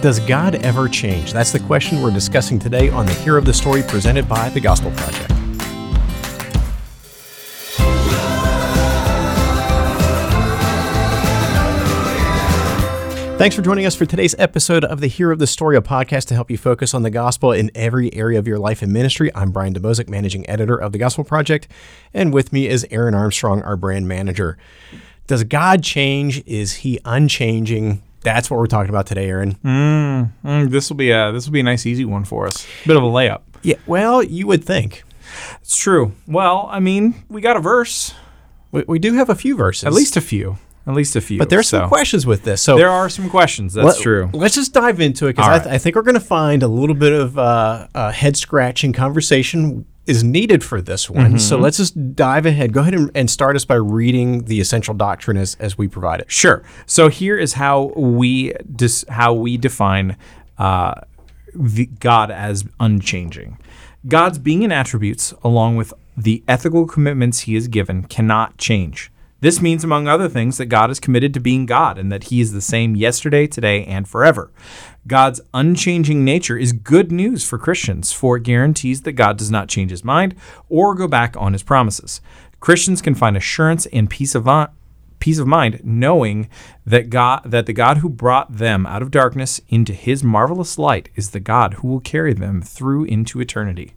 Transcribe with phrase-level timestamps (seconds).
[0.00, 1.32] Does God ever change?
[1.32, 4.60] That's the question we're discussing today on the Hero of the Story presented by the
[4.60, 5.32] Gospel Project.
[13.38, 16.26] Thanks for joining us for today's episode of the Hero of the Story, a podcast
[16.26, 19.34] to help you focus on the gospel in every area of your life and ministry.
[19.34, 21.66] I'm Brian Dembowczyk, managing editor of the Gospel Project,
[22.14, 24.58] and with me is Aaron Armstrong, our brand manager.
[25.26, 26.40] Does God change?
[26.46, 28.00] Is he unchanging?
[28.22, 29.54] That's what we're talking about today, Aaron.
[29.64, 32.66] Mm, this will be a this will be a nice easy one for us.
[32.86, 33.42] Bit of a layup.
[33.62, 35.04] Yeah, well, you would think.
[35.60, 36.12] It's true.
[36.26, 38.14] Well, I mean, we got a verse,
[38.72, 39.84] We, we do have a few verses.
[39.84, 41.38] at least a few, at least a few.
[41.38, 41.80] But there's so.
[41.80, 42.62] some questions with this.
[42.62, 43.74] So There are some questions.
[43.74, 44.30] That's let- true.
[44.32, 45.66] Let's just dive into it because I, right.
[45.74, 49.84] I think we're going to find a little bit of uh, uh, head scratching conversation
[50.08, 51.26] is needed for this one.
[51.26, 51.36] Mm-hmm.
[51.38, 52.72] So let's just dive ahead.
[52.72, 56.20] Go ahead and, and start us by reading the essential doctrine as, as we provide
[56.20, 56.30] it.
[56.30, 56.64] Sure.
[56.86, 60.16] So here is how we dis- how we define
[60.56, 60.94] uh,
[61.54, 63.58] the God as unchanging.
[64.06, 69.12] God's being and attributes, along with the ethical commitments He has given, cannot change.
[69.40, 72.40] This means, among other things, that God is committed to being God and that He
[72.40, 74.52] is the same yesterday, today, and forever.
[75.06, 79.68] God's unchanging nature is good news for Christians, for it guarantees that God does not
[79.68, 80.34] change His mind
[80.68, 82.20] or go back on His promises.
[82.58, 84.70] Christians can find assurance and peace of mind
[85.20, 86.48] peace of mind knowing
[86.86, 91.08] that God that the God who brought them out of darkness into his marvelous light
[91.16, 93.94] is the God who will carry them through into eternity.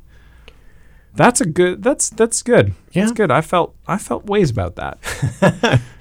[1.14, 2.74] That's a good that's that's good.
[2.92, 3.04] Yeah.
[3.04, 3.32] That's good.
[3.32, 5.82] I felt I felt ways about that.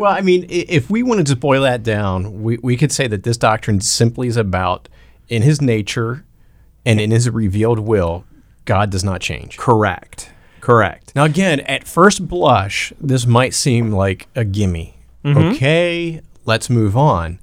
[0.00, 3.22] Well, I mean, if we wanted to boil that down, we, we could say that
[3.22, 4.88] this doctrine simply is about
[5.28, 6.24] in his nature
[6.86, 8.24] and in his revealed will,
[8.64, 9.58] God does not change.
[9.58, 10.32] Correct.
[10.62, 11.14] Correct.
[11.14, 14.94] Now, again, at first blush, this might seem like a gimme.
[15.22, 15.50] Mm-hmm.
[15.50, 17.38] Okay, let's move on.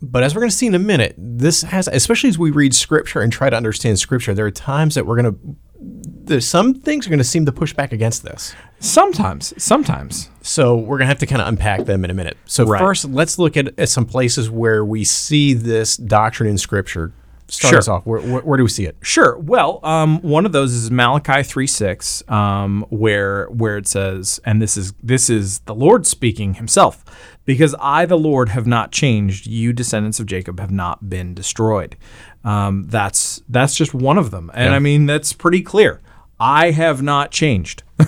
[0.00, 2.74] But as we're going to see in a minute, this has, especially as we read
[2.74, 5.56] scripture and try to understand scripture, there are times that we're going to,
[5.86, 8.54] there's some things are going to seem to push back against this.
[8.80, 10.30] Sometimes, sometimes.
[10.42, 12.36] So we're going to have to kind of unpack them in a minute.
[12.46, 12.80] So Right.
[12.80, 17.12] first, let's look at, at some places where we see this doctrine in scripture.
[17.48, 17.78] Start Sure.
[17.78, 18.06] us off.
[18.06, 18.96] Where, where, where do we see it?
[19.02, 19.36] Sure.
[19.38, 24.62] Well, um, one of those is Malachi three six, um, where where it says, and
[24.62, 27.04] this is this is the Lord speaking Himself,
[27.44, 29.46] because I, the Lord, have not changed.
[29.46, 31.96] You, descendants of Jacob, have not been destroyed.
[32.44, 34.76] Um, that's that's just one of them, and Yeah.
[34.76, 36.00] I mean that's pretty clear.
[36.38, 37.82] I have not changed.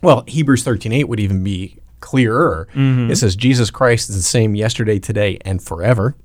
[0.00, 2.68] Well, Hebrews 13:8 would even be clearer.
[2.74, 3.10] Mm-hmm.
[3.10, 6.16] It says Jesus Christ is the same yesterday, today, and forever.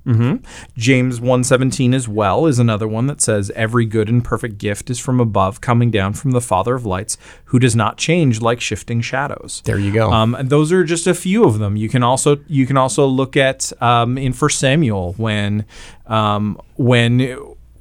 [0.76, 4.98] James 1:17 as well is another one that says every good and perfect gift is
[4.98, 9.00] from above coming down from the father of lights who does not change like shifting
[9.00, 9.62] shadows.
[9.64, 10.10] There you go.
[10.10, 11.76] Um, and those are just a few of them.
[11.76, 15.64] You can also you can also look at um, in First Samuel when
[16.06, 17.38] um, when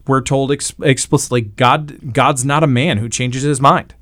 [0.07, 3.95] we're told ex- explicitly God God's not a man who changes his mind.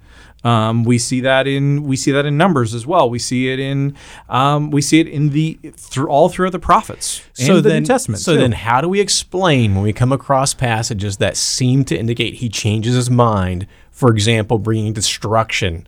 [0.43, 3.09] Um, we see that in we see that in Numbers as well.
[3.09, 3.95] We see it in
[4.27, 7.87] um, we see it in the through all throughout the prophets and the then, New
[7.87, 8.21] Testament.
[8.21, 8.41] So too.
[8.41, 12.49] then, how do we explain when we come across passages that seem to indicate he
[12.49, 13.67] changes his mind?
[13.91, 15.85] For example, bringing destruction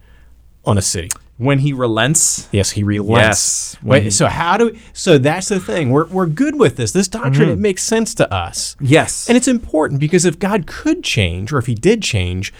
[0.65, 1.09] on a city.
[1.37, 3.73] when he relents, Yes, he relents.
[3.73, 4.77] Yes, Wait, he- so how do?
[4.93, 5.89] So that's the thing.
[5.89, 6.91] We're we're good with this.
[6.91, 7.53] This doctrine Mm-hmm.
[7.53, 8.75] it makes sense to us.
[8.79, 12.53] yes, And it's important because if God could change, or if He did change,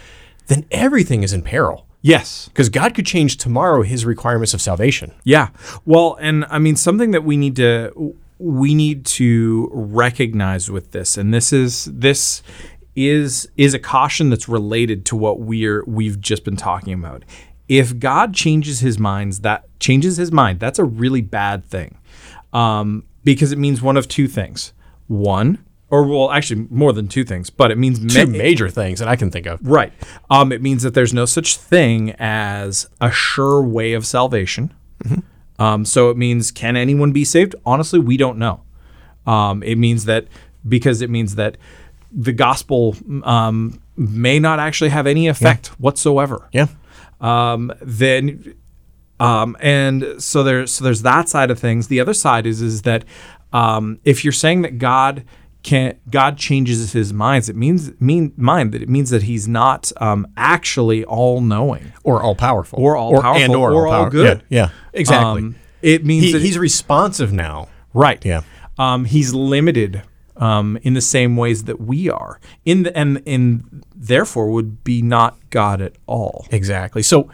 [0.48, 1.88] then everything is in peril.
[2.02, 5.12] yes, Because God could change tomorrow His requirements of salvation.
[5.24, 5.50] Yeah.
[5.86, 11.18] Well, and I mean something that we need to we need to recognize with this
[11.18, 12.44] and this is this
[12.96, 17.24] is is a caution that's related to what we're we've just been talking about.
[17.70, 21.98] If God changes his minds that changes his mind, that's a really bad thing.
[22.52, 24.74] Um, because it means one of two things.
[25.08, 28.98] One, or well, actually more than two things, but it means Two ma- major things
[28.98, 29.59] that I can think of.
[29.62, 29.94] Right.
[30.28, 34.74] Um, it means that there's no such thing as a sure way of salvation.
[35.59, 37.53] Um, so it means can anyone be saved?
[37.64, 38.64] Honestly, we don't know.
[39.28, 40.26] Um, it means that
[40.67, 41.58] because it means that
[42.12, 46.50] the gospel um, may not actually have any effect whatsoever.
[46.52, 46.70] Yeah.
[47.22, 48.56] Um, then,
[49.20, 51.88] um, and so there's so there's that side of things.
[51.88, 53.06] The other side is is that
[53.52, 55.23] um, if you're saying that God
[55.64, 59.92] can God changes his minds, it means mean mind that it means that he's not
[59.98, 62.80] um, actually all knowing Or all powerful.
[62.82, 64.44] or all powerful and or, or all all-power- good.
[64.50, 64.60] Yeah.
[64.66, 65.42] yeah, exactly.
[65.44, 67.68] Um, it means he, that he's responsive now.
[67.94, 68.24] right.
[68.26, 68.42] Yeah.
[68.78, 70.02] Um, he's limited
[70.36, 72.40] um, in the same ways that we are.
[72.66, 76.48] In the and and therefore would be not God at all.
[76.52, 77.04] Exactly.
[77.04, 77.30] So,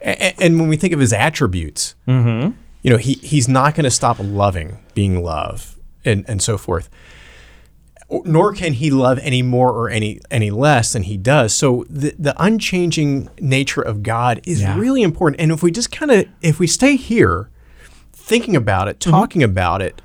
[0.00, 2.50] and, and when we think of his attributes, Mm-hmm.
[2.82, 6.90] you know, he he's not going to stop loving, being love, and and so forth.
[8.10, 11.54] Or- nor can he love any more or any any less than he does.
[11.54, 14.78] So the the unchanging nature of God is Yeah.
[14.78, 15.40] really important.
[15.40, 17.48] And if we just kind of if we stay here,
[18.12, 19.10] thinking about it, Mm-hmm.
[19.10, 20.02] talking about it.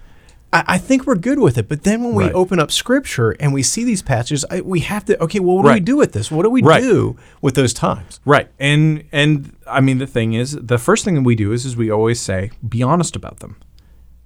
[0.54, 3.54] I I think we're good with it, but then when we open up Scripture and
[3.54, 5.22] we see these passages, I, we have to.
[5.24, 6.32] Okay, well, what do we do with this?
[6.32, 6.82] What do we Right.
[6.82, 8.20] do with those times?
[8.24, 8.48] Right.
[8.60, 11.76] And and I mean the thing is the first thing that we do is is
[11.76, 13.58] we always say be honest about them.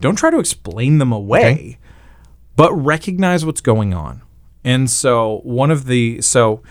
[0.01, 1.77] Don't try to explain them away, Okay.
[2.59, 4.21] But recognize what's going on.
[4.65, 6.61] And so one of the so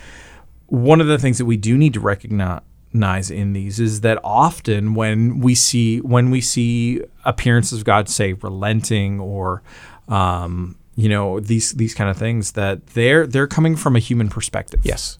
[0.67, 4.93] one of the things that we do need to recognize in these is that often
[4.93, 9.63] when we see when we see appearances of God say relenting or
[10.09, 14.29] um, you know these these kind of things that they're they're coming from a human
[14.29, 14.81] perspective.
[14.85, 15.19] Yes.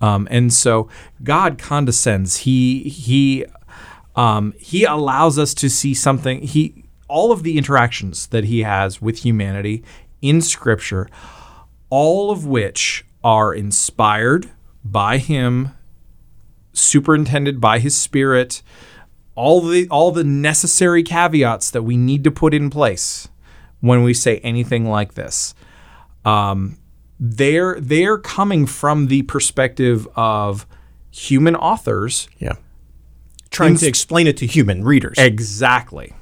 [0.00, 0.88] Um, and so
[1.24, 2.36] God condescends.
[2.36, 3.46] He he
[4.14, 6.42] um, he allows us to see something.
[6.42, 9.82] He all of the interactions that he has with humanity
[10.22, 11.08] in Scripture,
[11.90, 14.50] all of which are inspired
[14.84, 15.70] by him,
[16.72, 18.62] superintended by his Spirit.
[19.34, 23.28] All the all the necessary caveats that we need to put in place
[23.80, 25.54] when we say anything like this
[26.28, 26.78] um,
[27.18, 30.66] they're they're coming from the perspective of
[31.10, 32.28] human authors.
[32.38, 32.54] Yeah.
[33.50, 35.16] Trying Ins- to explain it to human readers.
[35.18, 36.12] Exactly.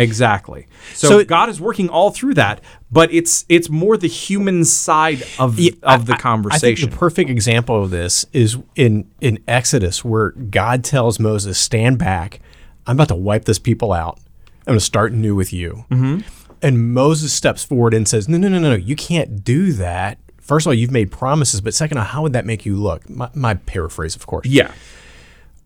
[0.00, 0.66] Exactly.
[0.94, 2.60] So, So- God is working all through that,
[2.90, 6.72] but it's it's more the human side of Yeah, of the I- conversation.
[6.72, 11.58] I think the perfect example of this is in in Exodus, where God tells Moses,
[11.58, 12.40] "Stand back.
[12.86, 14.18] I'm about to wipe this people out.
[14.66, 16.20] I'm going to start new with you." Mm-hmm.
[16.62, 18.76] And Moses steps forward and says, "No, no, no, no, no.
[18.76, 20.18] You can't do that.
[20.40, 22.76] First of all, you've made promises, but second of all, how would that make you
[22.76, 24.46] look?" My, my paraphrase, of course.
[24.46, 24.72] yeah.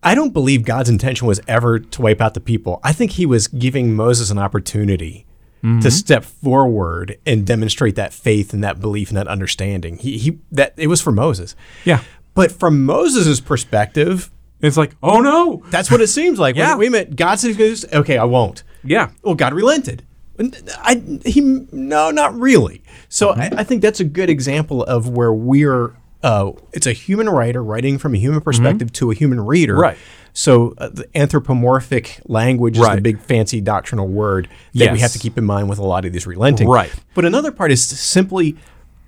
[0.04, 2.78] I don't believe God's intention was ever to wipe out the people.
[2.84, 5.26] I think he was giving Moses an opportunity
[5.62, 5.88] to mm-hmm.
[5.88, 9.96] step forward and demonstrate that faith and that belief and that understanding.
[9.96, 11.56] He, he that it was for Moses.
[11.86, 12.02] Yeah.
[12.34, 14.30] But from Moses' perspective,
[14.60, 16.54] It's like, "Oh no." that's what it seems like.
[16.54, 16.72] Yeah.
[16.72, 17.16] Wait, wait a minute.
[17.16, 18.62] God says, okay, I won't.
[18.82, 19.10] Yeah.
[19.22, 20.04] Well, God relented.
[20.38, 22.82] I, he, no, not really.
[23.08, 23.54] So mm-hmm.
[23.54, 25.94] I, I think that's a good example of where we're.
[26.24, 29.76] Uh, it's a human writer writing from a human perspective to a human reader.
[29.76, 29.98] Right.
[30.32, 35.18] So uh, the anthropomorphic language is the big fancy doctrinal word that we have to
[35.18, 36.66] keep in mind with a lot of these relenting.
[36.66, 36.90] Right.
[37.14, 38.56] But another part is simply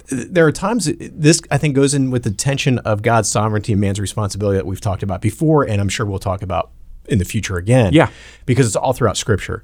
[0.08, 3.80] there are times this I think goes in with the tension of God's sovereignty and
[3.80, 6.70] man's responsibility that we've talked about before, and I'm sure we'll talk about
[7.06, 7.92] in the future again.
[7.92, 8.10] Yeah.
[8.44, 9.62] because it's all throughout Scripture,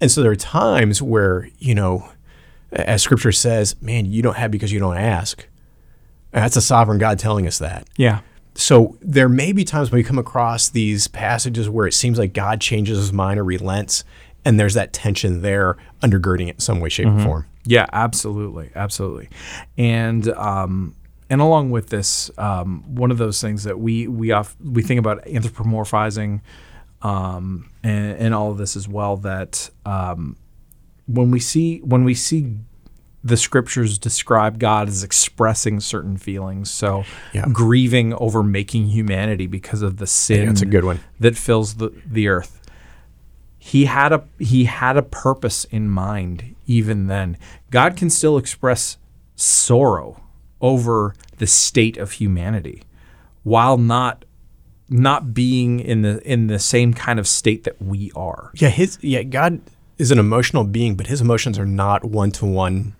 [0.00, 2.08] and so there are times where you know,
[2.70, 5.46] as Scripture says, "Man, you don't have because you don't ask."
[6.32, 7.86] That's a sovereign God telling us that.
[7.96, 8.20] Yeah.
[8.54, 12.32] So there may be times when we come across these passages where it seems like
[12.32, 14.04] God changes his mind or relents,
[14.44, 17.46] and there's that tension there undergirding it in some way, shape, or form.
[17.64, 19.28] Yeah, absolutely, absolutely,
[19.78, 20.96] and um,
[21.30, 24.98] and along with this, um, one of those things that we we off, we think
[24.98, 26.40] about anthropomorphizing,
[27.00, 29.16] um, and, and all of this as well.
[29.16, 30.36] That um,
[31.06, 32.58] when we see when we see
[33.24, 37.46] the scriptures describe God as expressing certain feelings, so Yeah.
[37.52, 41.00] grieving over making humanity because of the sin that's a good one.
[41.20, 42.58] that fills the, the earth
[43.58, 47.36] he had a he had a purpose in mind even then
[47.70, 48.96] god can still express
[49.36, 50.20] sorrow
[50.60, 52.82] over the state of humanity
[53.44, 54.24] while not
[54.88, 58.98] not being in the in the same kind of state that we are Yeah, his
[59.00, 59.60] yeah, God
[59.98, 62.94] is an emotional being, but his emotions are not one to one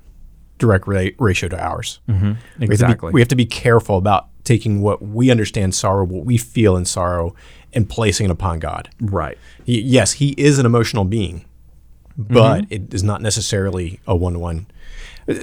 [0.63, 2.01] direct ra- ratio to ours.
[2.09, 2.27] Mm-hmm.
[2.27, 3.11] We have, Exactly.
[3.11, 6.77] be, we have to be careful about taking what we understand sorrow, what we feel
[6.77, 7.35] in sorrow,
[7.75, 8.89] and placing it upon God.
[9.01, 11.45] right He, yes, he is an emotional being,
[12.17, 14.67] but it is not necessarily a one to one.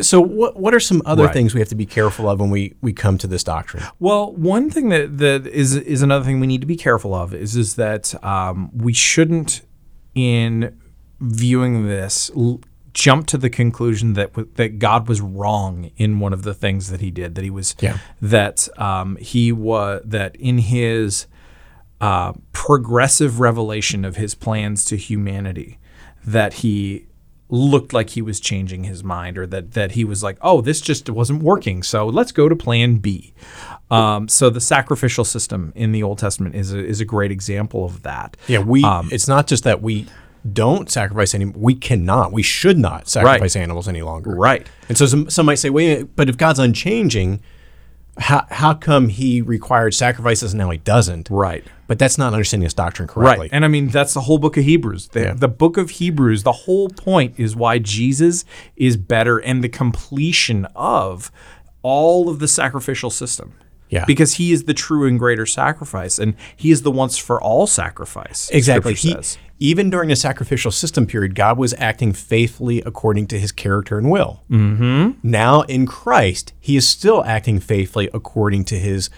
[0.01, 1.33] So, what what are some other Right.
[1.33, 3.83] things we have to be careful of when we, we come to this doctrine?
[3.99, 7.33] Well, one thing that, that is is another thing we need to be careful of
[7.33, 9.61] is is that um, we shouldn't,
[10.15, 10.77] in
[11.21, 12.29] viewing this,
[12.89, 16.89] l- jump to the conclusion that that God was wrong in one of the things
[16.89, 17.35] that He did.
[17.35, 17.97] That He was Yeah.
[18.21, 21.27] that um, He was that in His
[22.01, 25.79] uh, progressive revelation of His plans to humanity,
[26.25, 27.05] that He
[27.51, 30.79] looked like he was changing his mind or that that he was like oh this
[30.79, 33.33] just wasn't working so let's go to plan b
[33.89, 37.83] um, so the sacrificial system in the old testament is a, is a great example
[37.85, 38.83] of that Yeah, we.
[39.11, 40.05] it's not just that we
[40.53, 41.45] don't sacrifice any.
[41.45, 42.31] We cannot.
[42.31, 44.31] We should not sacrifice animals any longer.
[44.35, 47.41] right And so some, some might say, wait, a minute, but if God's unchanging,
[48.17, 51.29] how how come he required sacrifices and now he doesn't?
[51.29, 51.63] Right.
[51.87, 53.45] But that's not understanding this doctrine correctly.
[53.45, 53.49] Right.
[53.53, 55.07] And I mean, that's the whole book of Hebrews.
[55.09, 55.33] The, Yeah.
[55.33, 60.65] the book of Hebrews, the whole point is why Jesus is better and the completion
[60.75, 61.31] of
[61.81, 63.53] all of the sacrificial system.
[63.89, 64.05] Yeah.
[64.05, 67.65] Because he is the true and greater sacrifice, and he is the once for all
[67.67, 68.49] sacrifice.
[68.51, 68.93] Exactly.
[68.93, 69.15] He,
[69.59, 74.09] even during the sacrificial system period, God was acting faithfully according to his character and
[74.09, 74.43] will.
[74.49, 75.19] Mm-hmm.
[75.23, 79.09] Now in Christ, he is still acting faithfully according to his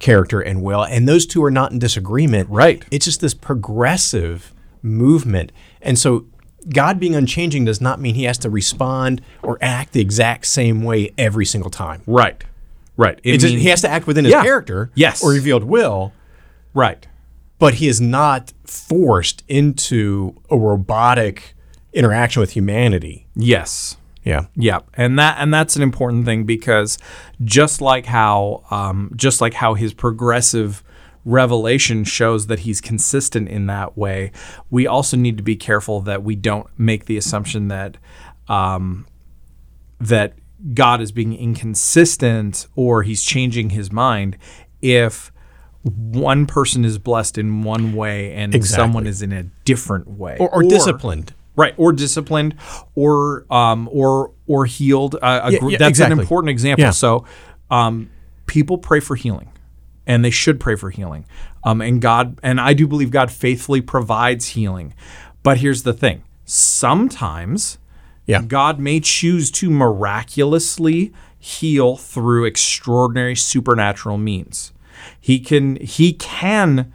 [0.00, 0.84] character and will.
[0.84, 2.50] And those two are not in disagreement.
[2.50, 2.84] Right.
[2.90, 4.52] It's just this progressive
[4.82, 5.52] movement.
[5.80, 6.26] And so
[6.68, 10.82] God being unchanging does not mean he has to respond or act the exact same
[10.82, 12.02] way every single time.
[12.06, 12.42] Right.
[12.96, 13.18] Right.
[13.24, 14.42] It It's just- mean- he has to act within his Yeah.
[14.42, 15.22] character Yes.
[15.22, 16.12] or revealed will
[16.74, 17.06] right.
[17.58, 21.54] but he is not forced into a robotic
[21.92, 23.26] interaction with humanity.
[23.36, 23.96] Yes.
[24.24, 24.46] Yeah.
[24.56, 26.98] Yeah, and that and that's an important thing because
[27.44, 30.82] just like how um, just like how his progressive
[31.26, 34.30] revelation shows that he's consistent in that way,
[34.70, 37.96] we also need to be careful that we don't make the assumption that
[38.48, 39.06] um,
[40.00, 40.34] that
[40.72, 44.38] God is being inconsistent or he's changing his mind
[44.80, 45.30] if
[45.82, 48.82] one person is blessed in one way and Exactly.
[48.82, 51.34] someone is in a different way Or, or disciplined.
[51.56, 52.54] right or disciplined
[52.94, 56.14] or um or or healed uh, a Yeah, gr- yeah, that's exactly.
[56.14, 56.90] an important example Yeah.
[56.90, 57.26] so
[57.70, 58.08] um
[58.46, 59.50] people pray for healing
[60.06, 61.26] and they should pray for healing
[61.64, 64.94] um and god and i do believe god faithfully provides healing
[65.42, 67.78] but here's the thing sometimes
[68.26, 68.42] Yeah.
[68.42, 74.72] god may choose to miraculously heal through extraordinary supernatural means
[75.20, 76.92] he can he can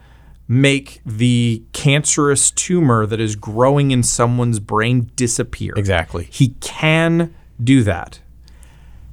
[0.48, 5.72] make the cancerous tumor that is growing in someone's brain disappear.
[5.76, 6.26] Exactly.
[6.28, 7.32] He can
[7.62, 8.18] do that.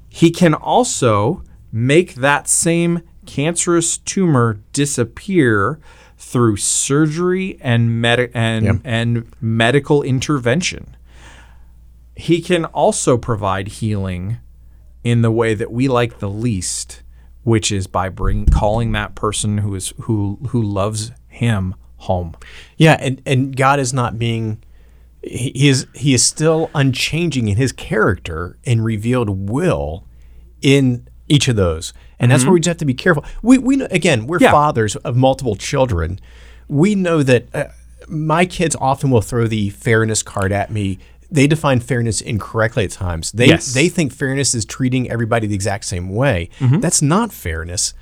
[0.10, 5.80] He can also make that same cancerous tumor disappear
[6.18, 8.76] through surgery and medi- and Yep.
[8.84, 10.96] and medical intervention.
[12.18, 14.38] He can also provide healing
[15.04, 17.04] in the way that we like the least,
[17.44, 22.36] which is by bring calling that person who is who who loves him home.
[22.78, 24.64] Yeah, and, and God is not being
[25.24, 30.06] he is he is still unchanging in his character and revealed will
[30.62, 31.94] in each of those.
[32.20, 33.24] And that's where we just have to be careful.
[33.44, 34.52] We we know, again, we're Yeah.
[34.52, 36.20] fathers of multiple children.
[36.68, 37.66] We know that uh,
[38.08, 40.98] my kids often will throw the fairness card at me.
[41.30, 43.32] They define fairness incorrectly at times.
[43.34, 43.74] They Yes.
[43.74, 46.50] they think fairness is treating everybody the exact same way.
[46.60, 47.94] That's not fairness.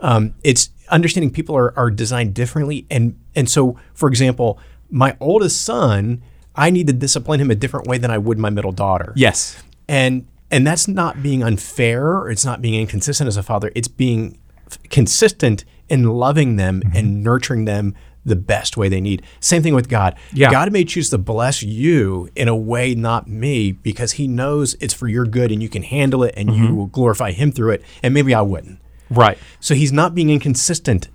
[0.00, 4.58] Um, it's understanding people are, are designed differently, and and so, for example,
[4.90, 6.22] my oldest son,
[6.54, 9.12] I need to discipline him a different way than I would my middle daughter.
[9.16, 9.60] Yes.
[9.88, 13.70] and and that's not being unfair or it's not being inconsistent as a father.
[13.74, 14.38] It's being
[14.70, 16.96] f- consistent in loving them Mm-hmm.
[16.96, 17.94] and nurturing them
[18.28, 19.22] the best way they need.
[19.40, 20.14] Same thing with God.
[20.32, 20.50] Yeah.
[20.50, 24.94] God may choose to bless you in a way, not me, because He knows it's
[24.94, 26.64] for your good and you can handle it and Mm-hmm.
[26.64, 27.82] you will glorify Him through it.
[28.02, 28.80] And maybe I wouldn't.
[29.10, 29.38] Right.
[29.60, 31.08] So he's not being inconsistent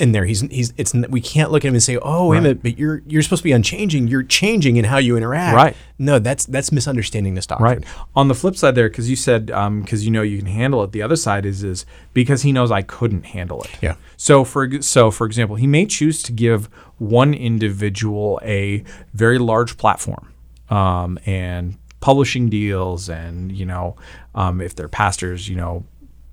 [0.00, 0.24] in there.
[0.24, 3.02] He's he's it's we can't look at him and say, "Oh, a minute, but you're
[3.06, 4.08] you're supposed to be unchanging.
[4.08, 5.76] You're changing in how you interact." Right.
[5.98, 7.80] No, that's that's misunderstanding this doctrine.
[7.80, 7.88] Right.
[8.16, 10.92] On the flip side, there, because you said because you know you can handle it.
[10.92, 13.70] The other side is is because he knows I couldn't handle it.
[13.82, 13.96] Yeah.
[14.16, 16.66] So for so for example, he may choose to give
[16.98, 20.32] one individual a very large platform
[20.70, 23.96] um, and publishing deals, and you know
[24.34, 25.84] um, if they're pastors, you know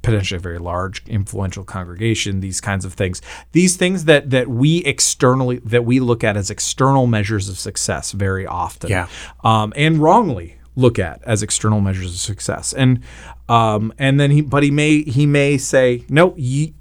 [0.07, 3.21] potentially a very large influential congregation these kinds of things
[3.51, 8.11] these things that that we externally that we look at as external measures of success
[8.11, 9.07] very often Yeah.
[9.43, 12.71] um, and wrongly look at as external measures of success.
[12.71, 13.01] And
[13.49, 16.35] um, and then he, but he may he may say no.
[16.37, 16.73] You,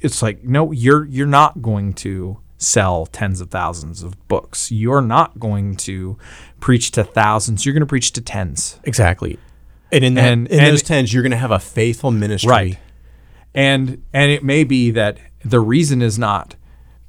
[0.00, 4.72] it's like no, you're you're not going to sell tens of thousands of books.
[4.72, 6.18] You're not going to
[6.58, 7.64] preach to thousands.
[7.64, 8.80] You're going to preach to tens.
[8.84, 9.38] Exactly.
[9.92, 12.50] And in that, And- in and- those tens, you're going to have a faithful ministry.
[12.50, 12.78] Right.
[13.54, 16.54] And and it may be that the reason is not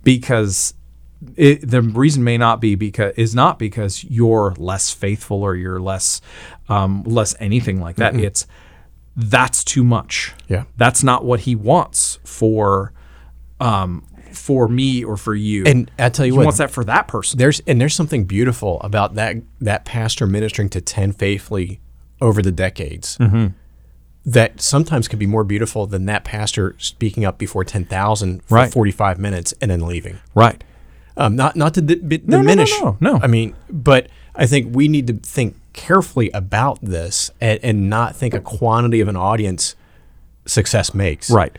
[0.04, 0.74] because
[1.36, 5.80] it, the reason may not be because is not because you're less faithful or you're
[5.80, 6.20] less
[6.68, 8.16] um, less anything like that.
[8.16, 8.48] It's
[9.16, 10.34] that's too much.
[10.48, 10.64] Yeah.
[10.78, 12.94] That's not what he wants for
[13.60, 15.64] um, for me or for you.
[15.66, 17.38] And I tell you he what, wants that for that person.
[17.38, 21.82] there's and there's something beautiful about that that pastor ministering to 10 faithfully
[22.22, 23.48] over the decades Mm-hmm.
[24.26, 28.72] that sometimes can be more beautiful than that pastor speaking up before 10,000 for Right.
[28.72, 30.20] 45 minutes and then leaving.
[30.36, 30.64] Right.
[31.18, 32.72] Um, not not to di- bi- no, no, diminish.
[32.82, 33.20] no, no.
[33.22, 38.16] I mean, but I think we need to think carefully about this and, and not
[38.16, 39.76] think a quantity of an audience
[40.46, 41.58] success makes, Right.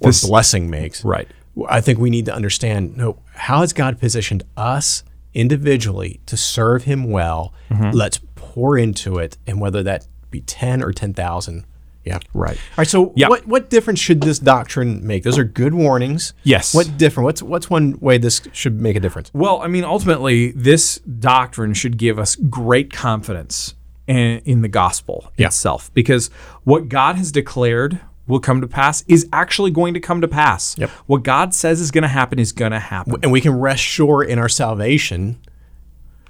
[0.00, 1.04] or This- blessing makes.
[1.04, 1.28] Right.
[1.68, 5.02] I think we need to understand no, how has God positioned us
[5.34, 7.52] individually to serve Him well?
[7.70, 7.90] Mm-hmm.
[7.90, 8.18] Let's
[8.58, 11.64] pour into it, and whether that be ten or ten thousand.
[12.04, 12.18] Yeah.
[12.34, 12.56] Right.
[12.56, 12.88] All right.
[12.88, 13.28] So, Yeah.
[13.28, 15.22] what what difference should this doctrine make?
[15.22, 16.32] Those are good warnings.
[16.42, 16.74] Yes.
[16.74, 17.24] What different?
[17.26, 19.30] What's what's one way this should make a difference?
[19.32, 23.74] Well, I mean, ultimately, this doctrine should give us great confidence
[24.08, 25.46] in, in the gospel Yeah.
[25.48, 26.30] itself because
[26.64, 30.76] what God has declared will come to pass is actually going to come to pass.
[30.78, 30.90] Yep.
[31.06, 33.16] What God says is going to happen is going to happen.
[33.22, 35.38] And we can rest sure in our salvation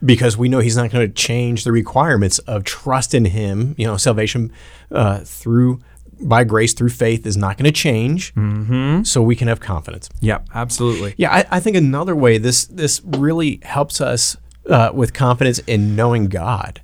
[0.04, 3.74] because we know He's not going to change the requirements of trust in Him.
[3.78, 4.52] You know, salvation
[4.90, 5.80] uh, through
[6.20, 8.34] by grace through faith is not going to change.
[8.34, 9.04] Mm-hmm.
[9.04, 10.08] So we can have confidence.
[10.20, 11.14] Yeah, absolutely.
[11.16, 14.36] Yeah, I, I think another way this this really helps us
[14.68, 16.80] uh, with confidence in knowing God,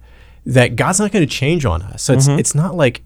[0.46, 2.02] that God's not going to change on us.
[2.02, 3.02] So it's it's not like,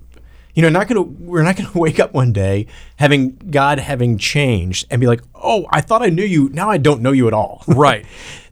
[0.59, 3.79] you know, not going to we're not going to wake up one day having God
[3.79, 7.13] having changed and be like, oh, I thought I knew you, now I don't know
[7.13, 7.63] you at all.
[7.69, 8.05] Right.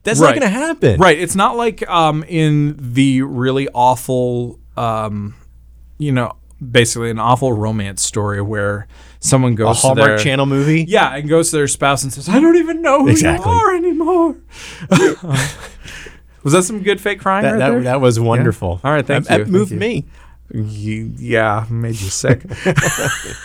[0.04, 0.36] That's Right.
[0.36, 1.00] not going to happen.
[1.00, 1.18] Right.
[1.18, 5.34] It's not like um, in the really awful, um,
[5.98, 6.36] you know,
[6.70, 8.86] basically an awful romance story where
[9.18, 10.84] someone A goes to Hallmark their, Channel movie.
[10.86, 13.50] Yeah, and goes to their spouse and says, "I don't even know who Exactly.
[13.50, 14.36] you are anymore."
[16.44, 18.80] was that some good fake crying That, right that, that was wonderful.
[18.84, 19.78] All right, thank That- you, That thank moved you.
[19.78, 20.04] me.
[20.50, 22.42] You- yeah, made you sick.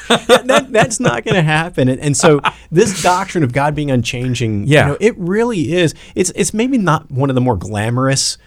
[0.10, 1.89] that, that's not going to happen.
[1.89, 2.41] And, and so
[2.72, 4.81] this doctrine of God being unchanging, Yeah.
[4.81, 5.93] you know, it really is.
[6.15, 8.38] It's it's maybe not one of the more glamorous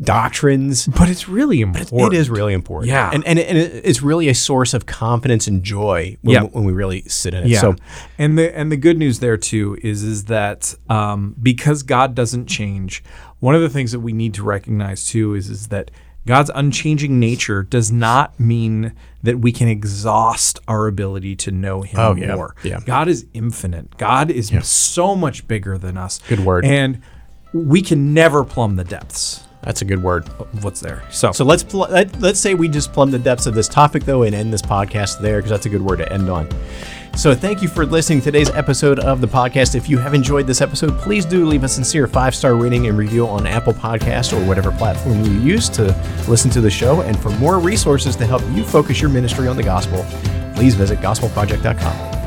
[0.00, 0.86] doctrines.
[0.88, 2.12] but it's really important.
[2.12, 2.88] It is really important.
[2.90, 3.10] Yeah.
[3.12, 6.42] And, and, it, and it's really a source of confidence and joy when, Yeah.
[6.44, 7.48] when we really sit in it.
[7.50, 7.60] Yeah.
[7.60, 7.76] So,
[8.18, 12.46] and the and the good news there too is is that um, because God doesn't
[12.46, 13.04] change,
[13.40, 15.90] one of the things that we need to recognize too is is that
[16.26, 21.98] God's unchanging nature does not mean that we can exhaust our ability to know Him
[21.98, 22.34] Oh, yeah.
[22.34, 22.54] more.
[22.62, 22.80] Yeah.
[22.84, 23.96] God is infinite.
[23.98, 26.20] God is so much bigger than us.
[26.28, 26.64] Good word.
[26.64, 27.02] And
[27.52, 30.26] we can never plumb the depths that's a good word.
[30.62, 31.04] what's there.
[31.12, 34.04] So, So let's pl- let, let's say we just plumb the depths of this topic
[34.04, 36.48] though and end this podcast there because that's a good word to end on.
[37.14, 39.74] So thank you for listening to today's episode of the podcast.
[39.74, 42.96] If you have enjoyed this episode, please do leave a sincere five star rating and
[42.96, 45.94] review on Apple Podcast or whatever platform you use to
[46.26, 47.02] listen to the show.
[47.02, 50.04] And for more resources to help you focus your ministry on the gospel,
[50.54, 52.21] please visit gospelproject.com.